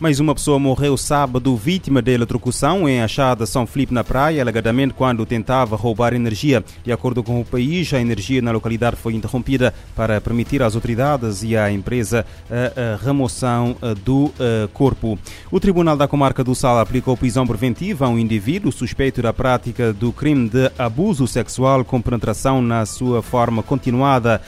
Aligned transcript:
Mais 0.00 0.20
uma 0.20 0.32
pessoa 0.32 0.60
morreu 0.60 0.96
sábado 0.96 1.56
vítima 1.56 2.00
de 2.00 2.12
eletrocução 2.12 2.88
em 2.88 3.02
Achada 3.02 3.44
São 3.44 3.66
Felipe 3.66 3.92
na 3.92 4.04
praia, 4.04 4.40
alegadamente 4.40 4.94
quando 4.94 5.26
tentava 5.26 5.74
roubar 5.74 6.14
energia. 6.14 6.64
De 6.84 6.92
acordo 6.92 7.20
com 7.20 7.40
o 7.40 7.44
país, 7.44 7.92
a 7.92 8.00
energia 8.00 8.40
na 8.40 8.52
localidade 8.52 8.94
foi 8.94 9.14
interrompida 9.14 9.74
para 9.96 10.20
permitir 10.20 10.62
às 10.62 10.76
autoridades 10.76 11.42
e 11.42 11.56
à 11.56 11.72
empresa 11.72 12.24
a, 12.48 12.94
a 12.94 13.04
remoção 13.04 13.76
do 14.04 14.32
corpo. 14.72 15.18
O 15.50 15.58
Tribunal 15.58 15.96
da 15.96 16.06
Comarca 16.06 16.44
do 16.44 16.54
Sal 16.54 16.78
aplicou 16.78 17.16
prisão 17.16 17.44
preventiva 17.44 18.06
a 18.06 18.08
um 18.08 18.20
indivíduo 18.20 18.70
suspeito 18.70 19.20
da 19.20 19.32
prática 19.32 19.92
do 19.92 20.12
crime 20.12 20.48
de 20.48 20.70
abuso 20.78 21.26
sexual 21.26 21.84
com 21.84 22.00
penetração 22.00 22.62
na 22.62 22.86
sua 22.86 23.20
forma 23.20 23.64
continuada. 23.64 24.40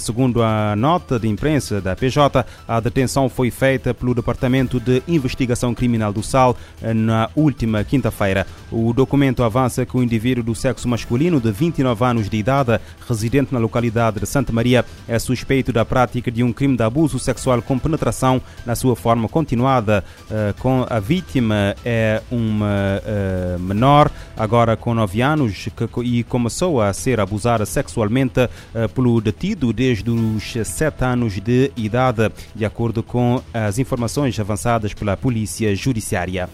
Segundo 0.00 0.42
a 0.42 0.74
nota 0.74 1.16
de 1.16 1.28
imprensa 1.28 1.80
da 1.80 1.94
PJ, 1.94 2.44
a 2.66 2.80
detenção 2.80 3.28
foi 3.28 3.52
feita 3.52 3.94
pelo 3.94 4.16
Departamento 4.16 4.79
de 4.80 5.02
Investigação 5.06 5.74
Criminal 5.74 6.12
do 6.12 6.22
SAL 6.22 6.56
eh, 6.82 6.94
na 6.94 7.28
última 7.36 7.84
quinta-feira. 7.84 8.46
O 8.70 8.92
documento 8.92 9.42
avança 9.42 9.84
que 9.84 9.96
o 9.96 10.02
indivíduo 10.02 10.42
do 10.42 10.54
sexo 10.54 10.88
masculino 10.88 11.40
de 11.40 11.50
29 11.50 12.04
anos 12.04 12.28
de 12.30 12.36
idade, 12.36 12.80
residente 13.06 13.52
na 13.52 13.58
localidade 13.58 14.20
de 14.20 14.26
Santa 14.26 14.52
Maria, 14.52 14.84
é 15.06 15.18
suspeito 15.18 15.72
da 15.72 15.84
prática 15.84 16.30
de 16.30 16.42
um 16.42 16.52
crime 16.52 16.76
de 16.76 16.82
abuso 16.82 17.18
sexual 17.18 17.60
com 17.60 17.78
penetração 17.78 18.40
na 18.64 18.74
sua 18.74 18.96
forma 18.96 19.28
continuada. 19.28 20.04
Eh, 20.30 20.54
com 20.58 20.86
a 20.88 20.98
vítima 20.98 21.74
é 21.84 22.22
uma 22.30 23.02
eh, 23.04 23.56
menor, 23.58 24.10
agora 24.36 24.76
com 24.76 24.94
9 24.94 25.20
anos, 25.20 25.68
e 26.02 26.22
começou 26.24 26.80
a 26.80 26.92
ser 26.92 27.20
abusada 27.20 27.66
sexualmente 27.66 28.48
pelo 28.94 29.20
detido 29.20 29.72
desde 29.72 30.10
os 30.10 30.54
7 30.64 31.04
anos 31.04 31.40
de 31.40 31.70
idade, 31.76 32.30
de 32.54 32.64
acordo 32.64 33.02
com 33.02 33.42
as 33.52 33.78
informações 33.78 34.38
avançadas 34.38 34.69
pela 34.94 35.16
Polícia 35.16 35.74
Judiciária. 35.74 36.48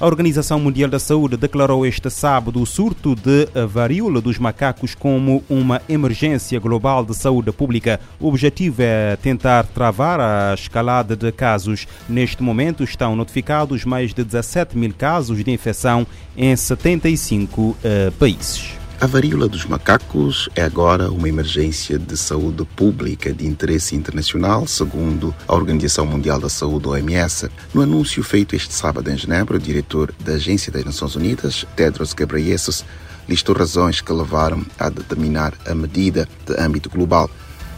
A 0.00 0.06
Organização 0.06 0.58
Mundial 0.58 0.88
da 0.88 0.98
Saúde 0.98 1.36
declarou 1.36 1.84
este 1.84 2.08
sábado 2.08 2.62
o 2.62 2.64
surto 2.64 3.14
de 3.14 3.46
varíola 3.66 4.18
dos 4.22 4.38
macacos 4.38 4.94
como 4.94 5.44
uma 5.46 5.82
emergência 5.90 6.58
global 6.58 7.04
de 7.04 7.14
saúde 7.14 7.52
pública. 7.52 8.00
O 8.18 8.28
objetivo 8.28 8.80
é 8.80 9.16
tentar 9.16 9.66
travar 9.66 10.18
a 10.18 10.54
escalada 10.54 11.14
de 11.14 11.30
casos. 11.30 11.86
Neste 12.08 12.42
momento 12.42 12.82
estão 12.82 13.14
notificados 13.14 13.84
mais 13.84 14.14
de 14.14 14.24
17 14.24 14.74
mil 14.78 14.94
casos 14.94 15.44
de 15.44 15.50
infecção 15.50 16.06
em 16.34 16.56
75 16.56 17.60
uh, 17.60 17.76
países. 18.18 18.79
A 19.00 19.06
varíola 19.06 19.48
dos 19.48 19.64
macacos 19.64 20.46
é 20.54 20.60
agora 20.60 21.10
uma 21.10 21.26
emergência 21.26 21.98
de 21.98 22.18
saúde 22.18 22.66
pública 22.76 23.32
de 23.32 23.46
interesse 23.46 23.96
internacional, 23.96 24.66
segundo 24.66 25.34
a 25.48 25.54
Organização 25.54 26.04
Mundial 26.04 26.38
da 26.38 26.50
Saúde, 26.50 26.86
OMS. 26.86 27.48
No 27.72 27.80
anúncio 27.80 28.22
feito 28.22 28.54
este 28.54 28.74
sábado 28.74 29.10
em 29.10 29.16
Genebra, 29.16 29.56
o 29.56 29.58
diretor 29.58 30.12
da 30.22 30.34
Agência 30.34 30.70
das 30.70 30.84
Nações 30.84 31.16
Unidas, 31.16 31.64
Tedros 31.74 32.12
Ghebreyesus, 32.12 32.84
listou 33.26 33.56
razões 33.56 34.02
que 34.02 34.12
levaram 34.12 34.66
a 34.78 34.90
determinar 34.90 35.54
a 35.64 35.74
medida 35.74 36.28
de 36.44 36.60
âmbito 36.60 36.90
global. 36.90 37.30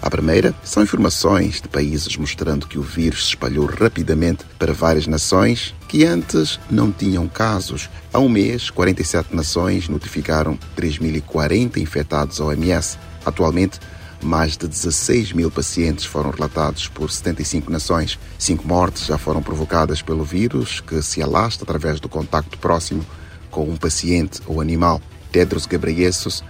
A 0.03 0.11
primeira 0.11 0.53
são 0.64 0.83
informações 0.83 1.61
de 1.61 1.69
países 1.69 2.17
mostrando 2.17 2.67
que 2.67 2.77
o 2.77 2.83
vírus 2.83 3.22
se 3.22 3.28
espalhou 3.28 3.67
rapidamente 3.67 4.45
para 4.58 4.72
várias 4.72 5.06
nações 5.06 5.77
que 5.86 6.05
antes 6.05 6.58
não 6.69 6.91
tinham 6.91 7.28
casos. 7.28 7.89
Há 8.12 8.19
um 8.19 8.28
mês, 8.28 8.69
47 8.69 9.34
nações 9.34 9.89
notificaram 9.89 10.58
3.040 10.77 11.77
infectados 11.77 12.41
ao 12.41 12.48
OMS. 12.48 12.98
Atualmente, 13.24 13.79
mais 14.20 14.57
de 14.57 14.67
16 14.67 15.33
mil 15.35 15.52
pacientes 15.52 16.05
foram 16.05 16.30
relatados 16.30 16.89
por 16.89 17.08
75 17.08 17.70
nações. 17.70 18.18
Cinco 18.36 18.67
mortes 18.67 19.07
já 19.07 19.17
foram 19.17 19.41
provocadas 19.41 20.02
pelo 20.02 20.24
vírus, 20.24 20.80
que 20.80 21.01
se 21.01 21.23
alastra 21.23 21.62
através 21.62 22.01
do 22.01 22.08
contacto 22.08 22.58
próximo 22.58 23.07
com 23.52 23.68
um 23.68 23.77
paciente 23.77 24.41
ou 24.46 24.61
animal. 24.61 25.01
Tedros 25.30 25.64
Ghebreyesus 25.64 26.42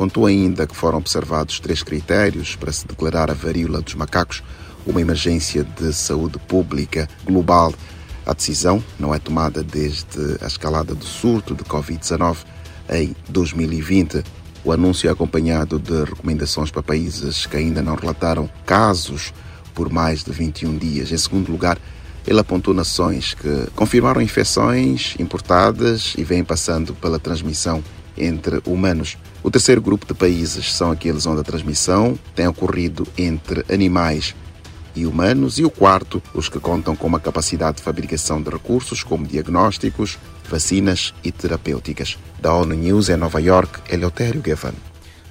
Contou 0.00 0.24
ainda 0.24 0.66
que 0.66 0.74
foram 0.74 0.96
observados 0.96 1.60
três 1.60 1.82
critérios 1.82 2.56
para 2.56 2.72
se 2.72 2.86
declarar 2.86 3.30
a 3.30 3.34
varíola 3.34 3.82
dos 3.82 3.94
macacos 3.94 4.42
uma 4.86 4.98
emergência 4.98 5.62
de 5.62 5.92
saúde 5.92 6.38
pública 6.38 7.06
global. 7.22 7.74
A 8.24 8.32
decisão 8.32 8.82
não 8.98 9.14
é 9.14 9.18
tomada 9.18 9.62
desde 9.62 10.38
a 10.40 10.46
escalada 10.46 10.94
do 10.94 11.04
surto 11.04 11.54
de 11.54 11.64
Covid-19 11.64 12.38
em 12.88 13.14
2020. 13.28 14.24
O 14.64 14.72
anúncio 14.72 15.06
é 15.06 15.12
acompanhado 15.12 15.78
de 15.78 16.04
recomendações 16.04 16.70
para 16.70 16.82
países 16.82 17.44
que 17.44 17.58
ainda 17.58 17.82
não 17.82 17.94
relataram 17.94 18.48
casos 18.64 19.34
por 19.74 19.92
mais 19.92 20.24
de 20.24 20.32
21 20.32 20.78
dias. 20.78 21.12
Em 21.12 21.18
segundo 21.18 21.52
lugar, 21.52 21.76
ele 22.26 22.40
apontou 22.40 22.72
nações 22.72 23.34
que 23.34 23.66
confirmaram 23.76 24.22
infecções 24.22 25.14
importadas 25.18 26.14
e 26.16 26.24
vêm 26.24 26.42
passando 26.42 26.94
pela 26.94 27.18
transmissão 27.18 27.84
entre 28.16 28.62
humanos. 28.64 29.18
O 29.42 29.50
terceiro 29.50 29.80
grupo 29.80 30.06
de 30.06 30.12
países 30.12 30.72
são 30.72 30.90
aqueles 30.90 31.24
onde 31.24 31.40
a 31.40 31.44
transmissão 31.44 32.18
tem 32.34 32.46
ocorrido 32.46 33.06
entre 33.16 33.64
animais 33.72 34.34
e 34.94 35.06
humanos, 35.06 35.58
e 35.58 35.64
o 35.64 35.70
quarto, 35.70 36.22
os 36.34 36.48
que 36.48 36.60
contam 36.60 36.94
com 36.94 37.06
uma 37.06 37.18
capacidade 37.18 37.78
de 37.78 37.82
fabricação 37.82 38.42
de 38.42 38.50
recursos 38.50 39.02
como 39.02 39.26
diagnósticos, 39.26 40.18
vacinas 40.48 41.14
e 41.24 41.32
terapêuticas. 41.32 42.18
Da 42.38 42.52
ONU 42.52 42.74
News 42.74 43.08
em 43.08 43.16
Nova 43.16 43.40
York, 43.40 43.80
Eleutério 43.90 44.42
Gavan. 44.42 44.74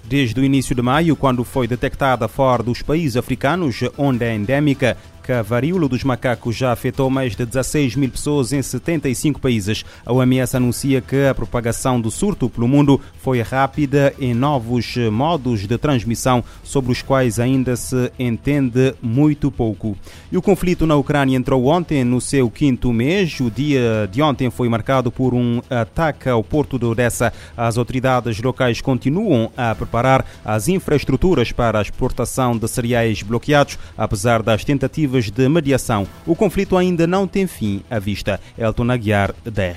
Desde 0.03 0.39
o 0.39 0.43
início 0.43 0.73
de 0.73 0.81
maio, 0.81 1.15
quando 1.15 1.43
foi 1.43 1.67
detectada 1.67 2.27
fora 2.27 2.63
dos 2.63 2.81
países 2.81 3.15
africanos, 3.15 3.81
onde 3.95 4.25
é 4.25 4.33
endêmica, 4.33 4.97
a 5.31 5.41
varíola 5.41 5.87
dos 5.87 6.03
macacos 6.03 6.55
já 6.55 6.71
afetou 6.71 7.09
mais 7.09 7.35
de 7.35 7.45
16 7.45 7.95
mil 7.95 8.09
pessoas 8.09 8.53
em 8.53 8.61
75 8.61 9.39
países. 9.39 9.85
A 10.05 10.13
OMS 10.13 10.55
anuncia 10.55 11.01
que 11.01 11.25
a 11.25 11.35
propagação 11.35 11.99
do 11.99 12.09
surto 12.09 12.49
pelo 12.49 12.67
mundo 12.67 12.99
foi 13.21 13.41
rápida 13.41 14.13
em 14.19 14.33
novos 14.33 14.95
modos 15.11 15.67
de 15.67 15.77
transmissão 15.77 16.43
sobre 16.63 16.91
os 16.91 17.01
quais 17.01 17.39
ainda 17.39 17.75
se 17.75 18.11
entende 18.17 18.93
muito 19.01 19.51
pouco. 19.51 19.97
E 20.31 20.37
o 20.37 20.41
conflito 20.41 20.85
na 20.85 20.95
Ucrânia 20.95 21.37
entrou 21.37 21.65
ontem 21.67 22.03
no 22.03 22.19
seu 22.19 22.49
quinto 22.49 22.91
mês. 22.91 23.39
O 23.39 23.49
dia 23.49 24.07
de 24.11 24.21
ontem 24.21 24.49
foi 24.49 24.69
marcado 24.69 25.11
por 25.11 25.33
um 25.33 25.61
ataque 25.69 26.29
ao 26.29 26.43
porto 26.43 26.77
de 26.79 26.85
Odessa. 26.85 27.33
As 27.55 27.77
autoridades 27.77 28.41
locais 28.41 28.81
continuam 28.81 29.51
a 29.55 29.73
preparar 29.75 30.25
as 30.43 30.67
infraestruturas 30.67 31.51
para 31.51 31.79
a 31.79 31.81
exportação 31.81 32.57
de 32.57 32.67
cereais 32.67 33.21
bloqueados, 33.21 33.77
apesar 33.97 34.41
das 34.41 34.63
tentativas 34.63 35.18
de 35.25 35.49
mediação. 35.49 36.07
O 36.25 36.35
conflito 36.35 36.77
ainda 36.77 37.05
não 37.07 37.27
tem 37.27 37.47
fim 37.47 37.81
à 37.89 37.99
vista. 37.99 38.39
Elton 38.57 38.91
Aguiar, 38.91 39.33
da. 39.43 39.69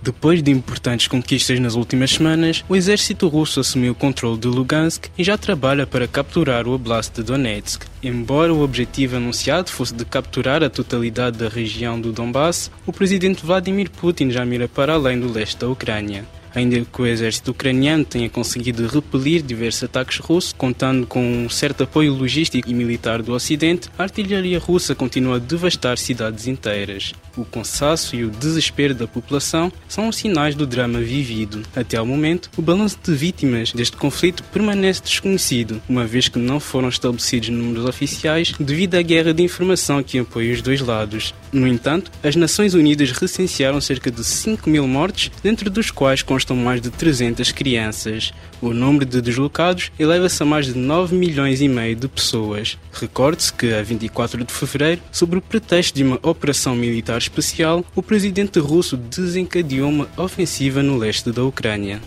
Depois 0.00 0.42
de 0.42 0.50
importantes 0.50 1.08
conquistas 1.08 1.58
nas 1.58 1.74
últimas 1.74 2.12
semanas, 2.12 2.64
o 2.68 2.76
exército 2.76 3.26
russo 3.26 3.60
assumiu 3.60 3.92
o 3.92 3.96
controle 3.96 4.38
de 4.38 4.46
Lugansk 4.46 5.06
e 5.18 5.24
já 5.24 5.36
trabalha 5.36 5.86
para 5.86 6.06
capturar 6.06 6.66
o 6.66 6.72
Oblast 6.72 7.14
de 7.14 7.22
Donetsk. 7.22 7.84
Embora 8.02 8.54
o 8.54 8.62
objetivo 8.62 9.16
anunciado 9.16 9.70
fosse 9.70 9.94
de 9.94 10.04
capturar 10.04 10.62
a 10.62 10.70
totalidade 10.70 11.38
da 11.38 11.48
região 11.48 12.00
do 12.00 12.12
Donbass, 12.12 12.70
o 12.86 12.92
presidente 12.92 13.44
Vladimir 13.44 13.90
Putin 13.90 14.30
já 14.30 14.44
mira 14.44 14.68
para 14.68 14.94
além 14.94 15.18
do 15.18 15.30
leste 15.30 15.58
da 15.58 15.68
Ucrânia 15.68 16.24
ainda 16.54 16.84
que 16.84 17.02
o 17.02 17.06
exército 17.06 17.50
ucraniano 17.50 18.04
tenha 18.04 18.28
conseguido 18.28 18.86
repelir 18.86 19.42
diversos 19.42 19.84
ataques 19.84 20.18
russos, 20.18 20.52
contando 20.52 21.06
com 21.06 21.20
um 21.20 21.48
certo 21.48 21.84
apoio 21.84 22.14
logístico 22.14 22.68
e 22.68 22.74
militar 22.74 23.22
do 23.22 23.32
Ocidente, 23.32 23.88
a 23.98 24.04
artilharia 24.04 24.58
russa 24.58 24.94
continua 24.94 25.36
a 25.36 25.38
devastar 25.38 25.98
cidades 25.98 26.46
inteiras. 26.46 27.12
O 27.36 27.44
cansaço 27.44 28.16
e 28.16 28.24
o 28.24 28.30
desespero 28.30 28.94
da 28.94 29.06
população 29.06 29.72
são 29.88 30.08
os 30.08 30.16
sinais 30.16 30.54
do 30.54 30.66
drama 30.66 31.00
vivido. 31.00 31.62
Até 31.74 31.96
ao 31.96 32.06
momento, 32.06 32.50
o 32.56 32.62
balanço 32.62 32.98
de 33.02 33.14
vítimas 33.14 33.72
deste 33.72 33.96
conflito 33.96 34.42
permanece 34.44 35.02
desconhecido, 35.02 35.80
uma 35.88 36.04
vez 36.04 36.28
que 36.28 36.38
não 36.38 36.58
foram 36.60 36.88
estabelecidos 36.88 37.48
números 37.48 37.84
oficiais 37.84 38.52
devido 38.58 38.94
à 38.96 39.02
guerra 39.02 39.32
de 39.32 39.42
informação 39.42 40.02
que 40.02 40.18
apoia 40.18 40.52
os 40.52 40.62
dois 40.62 40.80
lados. 40.80 41.34
No 41.52 41.66
entanto, 41.66 42.10
as 42.22 42.36
Nações 42.36 42.74
Unidas 42.74 43.10
recensearam 43.12 43.80
cerca 43.80 44.10
de 44.10 44.22
5 44.22 44.68
mil 44.68 44.86
mortes, 44.86 45.30
dentro 45.42 45.70
dos 45.70 45.90
quais 45.90 46.22
constam 46.22 46.56
mais 46.56 46.80
de 46.80 46.90
300 46.90 47.52
crianças. 47.52 48.32
O 48.60 48.72
número 48.74 49.04
de 49.04 49.20
deslocados 49.20 49.90
eleva-se 49.98 50.42
a 50.42 50.46
mais 50.46 50.66
de 50.66 50.76
9 50.76 51.14
milhões 51.14 51.60
e 51.60 51.68
meio 51.68 51.94
de 51.94 52.08
pessoas. 52.08 52.76
Recorde-se 52.92 53.52
que, 53.52 53.72
a 53.72 53.82
24 53.82 54.44
de 54.44 54.52
fevereiro, 54.52 55.00
sob 55.12 55.36
o 55.36 55.42
pretexto 55.42 55.96
de 55.96 56.02
uma 56.02 56.18
operação 56.22 56.74
militar 56.74 57.20
especial, 57.28 57.84
o 57.94 58.02
presidente 58.02 58.58
russo 58.58 58.96
desencadeou 58.96 59.88
uma 59.88 60.08
ofensiva 60.16 60.82
no 60.82 60.96
leste 60.96 61.30
da 61.30 61.44
Ucrânia. 61.44 62.00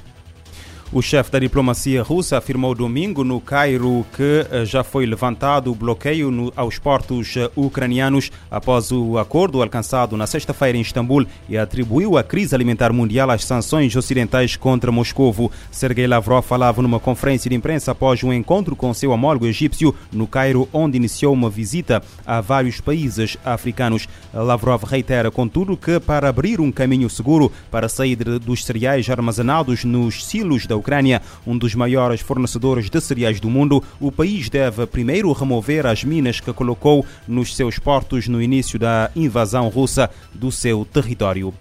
O 0.93 1.01
chefe 1.01 1.31
da 1.31 1.39
diplomacia 1.39 2.03
russa 2.03 2.37
afirmou 2.37 2.75
domingo 2.75 3.23
no 3.23 3.39
Cairo 3.39 4.05
que 4.13 4.45
eh, 4.51 4.65
já 4.65 4.83
foi 4.83 5.05
levantado 5.05 5.71
o 5.71 5.75
bloqueio 5.75 6.29
no, 6.29 6.51
aos 6.53 6.77
portos 6.79 7.37
eh, 7.37 7.49
ucranianos 7.55 8.29
após 8.51 8.91
o 8.91 9.17
acordo 9.17 9.61
alcançado 9.61 10.17
na 10.17 10.27
sexta-feira 10.27 10.77
em 10.77 10.81
Istambul 10.81 11.25
e 11.47 11.57
atribuiu 11.57 12.17
a 12.17 12.23
crise 12.25 12.53
alimentar 12.53 12.91
mundial 12.91 13.31
às 13.31 13.45
sanções 13.45 13.95
ocidentais 13.95 14.57
contra 14.57 14.91
Moscovo. 14.91 15.49
Sergei 15.71 16.05
Lavrov 16.05 16.45
falava 16.45 16.81
numa 16.81 16.99
conferência 16.99 17.49
de 17.49 17.55
imprensa 17.55 17.93
após 17.93 18.21
um 18.21 18.33
encontro 18.33 18.75
com 18.75 18.93
seu 18.93 19.11
homólogo 19.11 19.47
egípcio 19.47 19.95
no 20.11 20.27
Cairo, 20.27 20.67
onde 20.73 20.97
iniciou 20.97 21.33
uma 21.33 21.49
visita 21.49 22.03
a 22.27 22.41
vários 22.41 22.81
países 22.81 23.37
africanos. 23.45 24.09
Lavrov 24.33 24.83
reitera, 24.83 25.31
contudo, 25.31 25.77
que 25.77 26.01
para 26.01 26.27
abrir 26.27 26.59
um 26.59 26.69
caminho 26.69 27.09
seguro 27.09 27.49
para 27.71 27.87
saída 27.87 28.37
dos 28.37 28.65
cereais 28.65 29.09
armazenados 29.09 29.85
nos 29.85 30.25
silos 30.25 30.67
da 30.67 30.80
Ucrânia, 30.81 31.21
um 31.47 31.57
dos 31.57 31.73
maiores 31.73 32.19
fornecedores 32.19 32.89
de 32.89 32.99
cereais 32.99 33.39
do 33.39 33.49
mundo, 33.49 33.81
o 33.99 34.11
país 34.11 34.49
deve 34.49 34.85
primeiro 34.85 35.31
remover 35.31 35.85
as 35.85 36.03
minas 36.03 36.41
que 36.41 36.51
colocou 36.51 37.05
nos 37.27 37.55
seus 37.55 37.79
portos 37.79 38.27
no 38.27 38.41
início 38.41 38.77
da 38.77 39.09
invasão 39.15 39.69
russa 39.69 40.09
do 40.33 40.51
seu 40.51 40.83
território. 40.83 41.53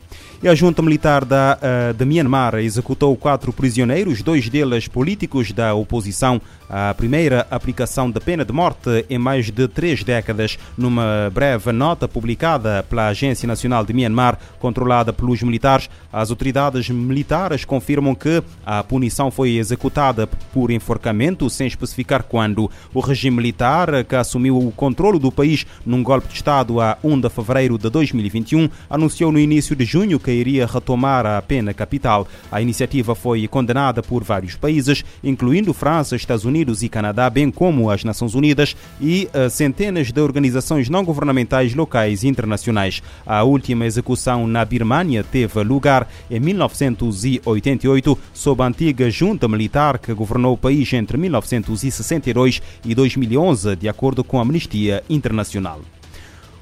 E 0.43 0.49
a 0.49 0.55
junta 0.55 0.81
militar 0.81 1.23
da, 1.23 1.59
uh, 1.61 1.93
de 1.93 2.03
Myanmar 2.07 2.55
executou 2.55 3.15
quatro 3.15 3.53
prisioneiros, 3.53 4.23
dois 4.23 4.49
deles 4.49 4.89
políticos 4.89 5.53
da 5.53 5.75
oposição, 5.75 6.41
a 6.67 6.95
primeira 6.95 7.47
aplicação 7.51 8.11
da 8.11 8.23
pena 8.23 8.43
de 8.43 8.51
morte 8.51 9.05
em 9.11 9.19
mais 9.19 9.51
de 9.51 9.69
três 9.69 10.03
décadas. 10.03 10.59
Numa 10.79 11.31
breve 11.31 11.73
nota 11.73 12.09
publicada 12.09 12.83
pela 12.89 13.09
Agência 13.09 13.47
Nacional 13.47 13.85
de 13.85 13.93
Myanmar, 13.93 14.39
controlada 14.59 15.13
pelos 15.13 15.43
militares, 15.43 15.91
as 16.11 16.31
autoridades 16.31 16.89
militares 16.89 17.67
confirmam 17.67 18.15
que 18.15 18.43
a 18.65 18.83
punição 18.83 19.10
foi 19.31 19.57
executada 19.57 20.29
por 20.53 20.71
enforcamento, 20.71 21.51
sem 21.51 21.67
especificar 21.67 22.23
quando. 22.23 22.71
O 22.95 23.01
regime 23.01 23.39
militar, 23.39 24.05
que 24.05 24.15
assumiu 24.15 24.57
o 24.57 24.71
controle 24.71 25.19
do 25.19 25.33
país 25.33 25.67
num 25.85 26.03
golpe 26.03 26.29
de 26.29 26.35
Estado 26.35 26.81
a 26.81 26.97
1 27.03 27.21
de 27.21 27.29
fevereiro 27.29 27.77
de 27.77 27.91
2021, 27.91 28.69
anunciou 28.89 29.33
no 29.33 29.39
início 29.39 29.75
de 29.75 29.85
junho 29.85 30.21
que 30.21 30.31
iria 30.31 30.67
retomar 30.67 31.27
a 31.27 31.43
pena 31.43 31.75
capital. 31.75 32.29
A 32.53 32.63
iniciativa 32.63 33.15
foi 33.15 33.49
condenada 33.49 34.03
por 34.03 34.23
vários 34.23 34.55
países, 34.55 35.05
incluindo 35.25 35.75
França, 35.75 36.15
Estados 36.15 36.45
Unidos 36.45 36.83
e 36.83 36.89
Canadá, 36.89 37.29
bem 37.29 37.51
como 37.51 37.91
as 37.91 38.05
Nações 38.05 38.35
Unidas 38.35 38.77
e 39.01 39.29
uh, 39.35 39.49
centenas 39.51 40.13
de 40.13 40.21
organizações 40.21 40.89
não 40.89 41.05
governamentais 41.05 41.75
locais 41.75 42.23
e 42.23 42.29
internacionais. 42.29 43.03
A 43.27 43.43
última 43.43 43.87
execução 43.87 44.47
na 44.47 44.65
Birmânia 44.65 45.25
teve 45.25 45.63
lugar 45.63 46.09
em 46.31 46.39
1988, 46.41 48.19
sob 48.33 48.63
a 48.63 48.67
antiga 48.67 49.00
junta 49.09 49.49
militar 49.49 49.99
que 49.99 50.13
governou 50.13 50.55
o 50.55 50.59
país 50.59 50.93
entre 50.93 51.17
1962 51.17 52.61
e 52.85 52.95
2011, 52.95 53.77
de 53.77 53.89
acordo 53.89 54.23
com 54.23 54.39
a 54.39 54.43
Amnistia 54.43 55.03
Internacional. 55.09 55.81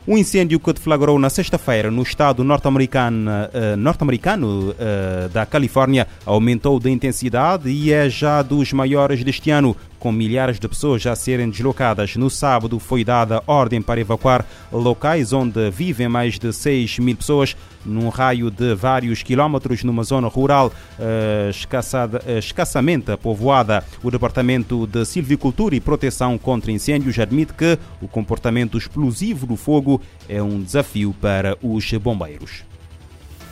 Um 0.06 0.16
incêndio 0.16 0.58
que 0.58 0.72
deflagrou 0.72 1.18
na 1.18 1.28
sexta-feira 1.28 1.90
no 1.90 2.02
estado 2.02 2.42
norte-americano, 2.42 3.30
uh, 3.30 3.76
norte-americano 3.76 4.70
uh, 4.70 5.28
da 5.28 5.44
Califórnia 5.44 6.06
aumentou 6.24 6.80
de 6.80 6.88
intensidade 6.88 7.68
e 7.68 7.92
é 7.92 8.08
já 8.08 8.40
dos 8.40 8.72
maiores 8.72 9.22
deste 9.22 9.50
ano, 9.50 9.76
com 9.98 10.12
milhares 10.12 10.58
de 10.58 10.68
pessoas 10.68 11.06
a 11.06 11.14
serem 11.16 11.50
deslocadas. 11.50 12.16
No 12.16 12.30
sábado 12.30 12.78
foi 12.78 13.04
dada 13.04 13.42
ordem 13.46 13.82
para 13.82 14.00
evacuar 14.00 14.44
locais 14.72 15.32
onde 15.32 15.70
vivem 15.70 16.08
mais 16.08 16.38
de 16.38 16.52
6 16.52 16.98
mil 16.98 17.16
pessoas, 17.16 17.56
num 17.84 18.08
raio 18.08 18.50
de 18.50 18.74
vários 18.74 19.22
quilómetros, 19.22 19.82
numa 19.82 20.02
zona 20.02 20.28
rural 20.28 20.68
uh, 20.68 21.50
escassada, 21.50 22.22
uh, 22.26 22.38
escassamente 22.38 23.16
povoada. 23.16 23.84
O 24.02 24.10
Departamento 24.10 24.86
de 24.86 25.04
Silvicultura 25.04 25.74
e 25.74 25.80
Proteção 25.80 26.36
contra 26.38 26.72
Incêndios 26.72 27.18
admite 27.18 27.52
que 27.52 27.78
o 28.00 28.08
comportamento 28.08 28.76
explosivo 28.76 29.46
do 29.46 29.56
fogo 29.56 30.00
é 30.28 30.42
um 30.42 30.62
desafio 30.62 31.14
para 31.20 31.56
os 31.62 31.90
bombeiros. 31.94 32.68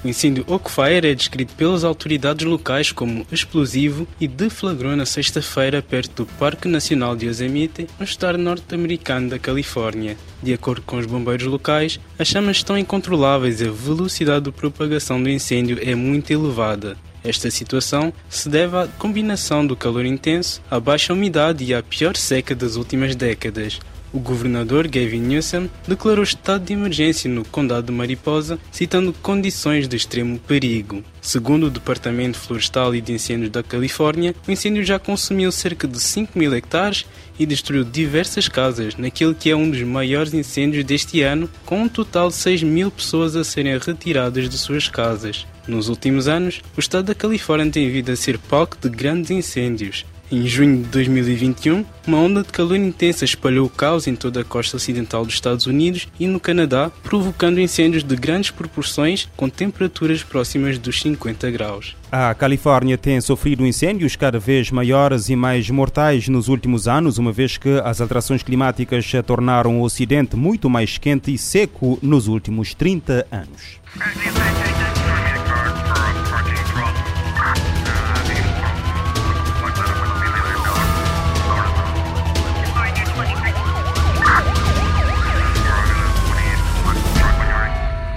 O 0.04 0.08
incêndio 0.08 0.44
Oakfire 0.46 1.08
é 1.08 1.14
descrito 1.14 1.54
pelas 1.54 1.82
autoridades 1.82 2.46
locais 2.46 2.93
como 2.93 3.26
explosivo 3.32 4.06
e 4.20 4.28
deflagrou 4.28 4.94
na 4.94 5.06
sexta-feira 5.06 5.82
perto 5.82 6.25
do 6.25 6.32
Parque 6.34 6.69
Nacional 6.69 7.16
de 7.16 7.26
Yosemite, 7.26 7.88
no 7.98 8.04
estado 8.04 8.38
norte-americano 8.38 9.31
da 9.31 9.38
Califórnia. 9.38 10.16
De 10.43 10.52
acordo 10.52 10.82
com 10.82 10.98
os 10.98 11.06
bombeiros 11.06 11.46
locais, 11.46 11.98
as 12.19 12.28
chamas 12.28 12.58
estão 12.58 12.78
incontroláveis 12.78 13.60
e 13.60 13.66
a 13.66 13.70
velocidade 13.70 14.44
de 14.44 14.52
propagação 14.52 15.20
do 15.20 15.31
incêndio 15.31 15.78
é 15.82 15.94
muito 15.94 16.31
elevada. 16.31 16.96
Esta 17.25 17.50
situação 17.50 18.12
se 18.28 18.48
deve 18.48 18.76
à 18.76 18.87
combinação 18.87 19.66
do 19.66 19.75
calor 19.75 20.04
intenso, 20.04 20.62
à 20.70 20.78
baixa 20.78 21.12
umidade 21.12 21.64
e 21.64 21.75
à 21.75 21.82
pior 21.82 22.16
seca 22.16 22.54
das 22.54 22.76
últimas 22.76 23.16
décadas. 23.16 23.81
O 24.12 24.19
governador 24.19 24.88
Gavin 24.88 25.20
Newsom 25.20 25.69
declarou 25.87 26.23
estado 26.23 26.64
de 26.64 26.73
emergência 26.73 27.31
no 27.31 27.44
condado 27.44 27.87
de 27.87 27.93
Mariposa, 27.93 28.58
citando 28.70 29.12
condições 29.12 29.88
de 29.88 29.97
extremo 29.97 30.38
perigo. 30.38 31.03
Segundo 31.20 31.67
o 31.67 31.70
Departamento 31.70 32.38
Florestal 32.38 32.94
e 32.94 33.00
de 33.00 33.12
Incêndios 33.12 33.50
da 33.50 33.62
Califórnia, 33.62 34.35
o 34.47 34.50
incêndio 34.50 34.85
já 34.85 34.99
consumiu 34.99 35.50
cerca 35.50 35.88
de 35.88 36.00
5 36.00 36.38
mil 36.38 36.55
hectares 36.55 37.05
e 37.38 37.44
destruiu 37.44 37.85
diversas 37.85 38.49
casas 38.49 38.97
naquele 38.97 39.35
que 39.35 39.50
é 39.50 39.56
um 39.56 39.70
dos 39.70 39.82
maiores 39.82 40.32
incêndios 40.32 40.85
deste 40.85 41.23
ano, 41.23 41.50
com 41.64 41.82
um 41.82 41.88
total 41.88 42.29
de 42.29 42.37
6 42.37 42.62
mil 42.62 42.91
pessoas 42.91 43.37
a 43.37 43.44
serem 43.44 43.76
retiradas 43.79 44.49
de 44.49 44.56
suas 44.56 44.88
casas. 44.88 45.47
Nos 45.67 45.88
últimos 45.88 46.29
anos, 46.29 46.62
o 46.76 46.81
estado 46.81 47.06
da 47.06 47.14
Califórnia 47.14 47.73
tem 47.73 47.91
vindo 47.91 48.11
a 48.11 48.17
ser 48.17 48.38
palco 48.38 48.76
de 48.81 48.88
grandes 48.88 49.32
incêndios, 49.32 50.05
em 50.31 50.46
junho 50.46 50.82
de 50.82 50.88
2021, 50.88 51.84
uma 52.06 52.19
onda 52.19 52.43
de 52.43 52.49
calor 52.49 52.76
intensa 52.76 53.25
espalhou 53.25 53.67
o 53.67 53.70
caos 53.70 54.06
em 54.06 54.14
toda 54.14 54.40
a 54.40 54.44
costa 54.44 54.76
ocidental 54.76 55.25
dos 55.25 55.34
Estados 55.34 55.67
Unidos 55.67 56.08
e 56.19 56.26
no 56.26 56.40
Canadá, 56.40 56.90
provocando 57.02 57.61
incêndios 57.61 58.02
de 58.02 58.17
grandes 58.17 58.50
proporções 58.50 59.28
com 59.37 59.49
temperaturas 59.49 60.23
próximas 60.23 60.78
dos 60.78 61.00
50 61.00 61.50
graus. 61.50 61.96
A 62.11 62.34
Califórnia 62.34 62.96
tem 62.96 63.20
sofrido 63.20 63.67
incêndios 63.67 64.17
cada 64.17 64.38
vez 64.38 64.70
maiores 64.70 65.28
e 65.28 65.37
mais 65.37 65.69
mortais 65.69 66.29
nos 66.29 66.49
últimos 66.49 66.87
anos, 66.87 67.19
uma 67.19 67.32
vez 67.32 67.56
que 67.56 67.81
as 67.84 68.00
alterações 68.00 68.43
climáticas 68.43 69.11
tornaram 69.26 69.81
o 69.81 69.82
Ocidente 69.82 70.37
muito 70.37 70.70
mais 70.70 70.99
quente 70.99 71.32
e 71.32 71.38
seco 71.38 71.99
nos 72.02 72.29
últimos 72.29 72.75
30 72.75 73.26
anos. 73.31 73.81